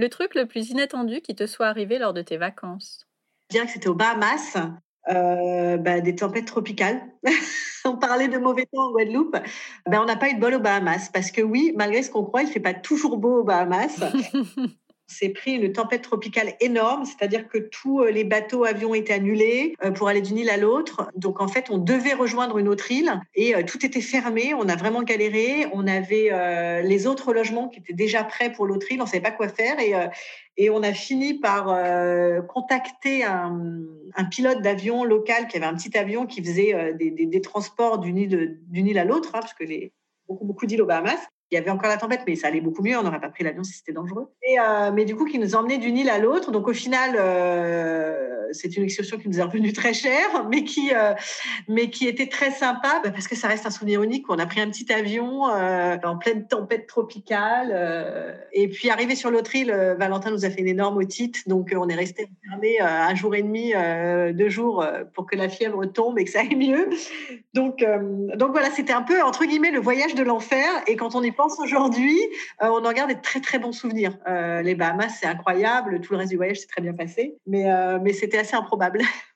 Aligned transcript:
Le 0.00 0.08
truc 0.08 0.34
le 0.34 0.46
plus 0.46 0.70
inattendu 0.70 1.20
qui 1.20 1.34
te 1.34 1.46
soit 1.46 1.66
arrivé 1.66 1.98
lors 1.98 2.14
de 2.14 2.22
tes 2.22 2.38
vacances? 2.38 3.06
Je 3.50 3.56
dirais 3.56 3.66
que 3.66 3.72
c'était 3.72 3.88
aux 3.88 3.94
Bahamas, 3.94 4.56
euh, 5.10 5.76
bah, 5.76 6.00
des 6.00 6.14
tempêtes 6.14 6.46
tropicales. 6.46 7.02
on 7.84 7.98
parlait 7.98 8.28
de 8.28 8.38
mauvais 8.38 8.64
temps 8.72 8.86
en 8.86 8.92
Guadeloupe. 8.92 9.36
Ben, 9.86 10.00
on 10.00 10.06
n'a 10.06 10.16
pas 10.16 10.30
eu 10.30 10.36
de 10.36 10.40
bol 10.40 10.54
aux 10.54 10.60
Bahamas 10.60 11.10
parce 11.12 11.30
que 11.30 11.42
oui, 11.42 11.74
malgré 11.76 12.02
ce 12.02 12.08
qu'on 12.08 12.24
croit, 12.24 12.40
il 12.40 12.46
ne 12.46 12.50
fait 12.50 12.60
pas 12.60 12.72
toujours 12.72 13.18
beau 13.18 13.40
aux 13.40 13.44
Bahamas. 13.44 14.00
s'est 15.10 15.30
pris 15.30 15.52
une 15.52 15.72
tempête 15.72 16.02
tropicale 16.02 16.54
énorme, 16.60 17.04
c'est-à-dire 17.04 17.48
que 17.48 17.58
tous 17.58 18.02
euh, 18.02 18.10
les 18.10 18.24
bateaux 18.24 18.64
avions 18.64 18.94
étaient 18.94 19.12
annulés 19.12 19.74
euh, 19.84 19.90
pour 19.90 20.08
aller 20.08 20.20
d'une 20.20 20.38
île 20.38 20.50
à 20.50 20.56
l'autre. 20.56 21.10
Donc 21.16 21.40
en 21.40 21.48
fait, 21.48 21.68
on 21.70 21.78
devait 21.78 22.14
rejoindre 22.14 22.58
une 22.58 22.68
autre 22.68 22.90
île 22.92 23.20
et 23.34 23.54
euh, 23.54 23.62
tout 23.64 23.84
était 23.84 24.00
fermé. 24.00 24.54
On 24.54 24.68
a 24.68 24.76
vraiment 24.76 25.02
galéré. 25.02 25.66
On 25.72 25.86
avait 25.86 26.30
les 26.82 27.06
autres 27.06 27.32
logements 27.32 27.68
qui 27.68 27.80
étaient 27.80 27.92
déjà 27.92 28.22
prêts 28.24 28.52
pour 28.52 28.66
l'autre 28.66 28.90
île. 28.90 29.02
On 29.02 29.06
savait 29.06 29.20
pas 29.20 29.30
quoi 29.30 29.48
faire 29.48 29.78
et 29.80 29.94
et 30.56 30.68
on 30.68 30.82
a 30.82 30.92
fini 30.92 31.34
par 31.34 31.66
contacter 32.46 33.24
un, 33.24 33.60
pilote 34.30 34.60
d'avion 34.62 35.04
local 35.04 35.48
qui 35.48 35.56
avait 35.56 35.66
un 35.66 35.74
petit 35.74 35.96
avion 35.96 36.26
qui 36.26 36.42
faisait 36.42 36.94
des, 36.94 37.40
transports 37.40 37.98
d'une 37.98 38.18
île, 38.18 38.60
île 38.72 38.98
à 38.98 39.04
l'autre, 39.04 39.30
hein, 39.30 39.40
parce 39.40 39.54
que 39.54 39.64
les 39.64 39.92
beaucoup, 40.28 40.44
beaucoup 40.44 40.66
d'îles 40.66 40.82
aux 40.82 40.86
Bahamas 40.86 41.20
il 41.50 41.56
y 41.56 41.58
avait 41.58 41.70
encore 41.70 41.88
la 41.88 41.96
tempête, 41.96 42.20
mais 42.26 42.36
ça 42.36 42.46
allait 42.46 42.60
beaucoup 42.60 42.82
mieux. 42.82 42.96
On 42.96 43.02
n'aurait 43.02 43.20
pas 43.20 43.28
pris 43.28 43.42
l'avion 43.42 43.64
si 43.64 43.72
c'était 43.72 43.92
dangereux. 43.92 44.28
Et, 44.42 44.60
euh, 44.60 44.92
mais 44.92 45.04
du 45.04 45.16
coup, 45.16 45.24
qui 45.24 45.38
nous 45.38 45.56
emmenait 45.56 45.78
d'une 45.78 45.96
île 45.96 46.08
à 46.08 46.18
l'autre. 46.18 46.52
Donc 46.52 46.68
au 46.68 46.72
final, 46.72 47.16
euh, 47.18 48.48
c'est 48.52 48.76
une 48.76 48.84
excursion 48.84 49.18
qui 49.18 49.28
nous 49.28 49.40
est 49.40 49.42
revenue 49.42 49.72
très 49.72 49.92
cher, 49.92 50.46
mais 50.48 50.62
qui, 50.62 50.94
euh, 50.94 51.12
mais 51.66 51.90
qui 51.90 52.06
était 52.06 52.28
très 52.28 52.52
sympa 52.52 53.00
bah, 53.02 53.10
parce 53.10 53.26
que 53.26 53.34
ça 53.34 53.48
reste 53.48 53.66
un 53.66 53.70
souvenir 53.70 54.00
unique. 54.02 54.26
On 54.28 54.38
a 54.38 54.46
pris 54.46 54.60
un 54.60 54.70
petit 54.70 54.92
avion 54.92 55.42
en 55.42 56.18
pleine 56.18 56.46
tempête 56.46 56.86
tropicale. 56.86 58.38
et 58.52 58.68
puis 58.68 58.90
arrivé 58.90 59.16
sur 59.16 59.30
l'autre 59.30 59.54
île, 59.54 59.72
Valentin 59.98 60.30
nous 60.30 60.44
a 60.44 60.50
fait 60.50 60.60
une 60.60 60.68
énorme 60.68 60.98
otite. 60.98 61.48
Donc 61.48 61.74
on 61.76 61.88
est 61.88 61.94
resté 61.94 62.28
enfermé 62.46 62.80
un 62.80 63.14
jour 63.14 63.34
et 63.34 63.42
demi, 63.42 63.72
deux 64.34 64.48
jours 64.48 64.84
pour 65.14 65.26
que 65.26 65.36
la 65.36 65.48
fièvre 65.48 65.84
tombe 65.86 66.18
et 66.18 66.24
que 66.24 66.30
ça 66.30 66.40
aille 66.40 66.54
mieux. 66.54 66.88
Donc, 67.54 67.84
donc 68.36 68.52
voilà, 68.52 68.70
c'était 68.70 68.92
un 68.92 69.02
peu 69.02 69.22
entre 69.22 69.44
guillemets 69.44 69.70
le 69.70 69.80
voyage 69.80 70.14
de 70.14 70.22
l'enfer. 70.22 70.68
Et 70.86 70.96
quand 70.96 71.14
on 71.14 71.22
est 71.22 71.32
aujourd'hui, 71.58 72.18
euh, 72.62 72.68
on 72.68 72.84
en 72.84 72.92
garde 72.92 73.10
des 73.10 73.20
très 73.20 73.40
très 73.40 73.58
bons 73.58 73.72
souvenirs. 73.72 74.16
Euh, 74.28 74.62
les 74.62 74.74
Bahamas, 74.74 75.12
c'est 75.20 75.26
incroyable. 75.26 76.00
Tout 76.00 76.12
le 76.12 76.18
reste 76.18 76.30
du 76.30 76.36
voyage 76.36 76.60
s'est 76.60 76.66
très 76.66 76.82
bien 76.82 76.94
passé, 76.94 77.36
mais, 77.46 77.70
euh, 77.70 77.98
mais 78.00 78.12
c'était 78.12 78.38
assez 78.38 78.56
improbable. 78.56 79.00